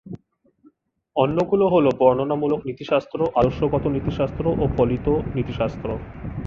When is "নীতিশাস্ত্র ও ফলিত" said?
3.95-5.07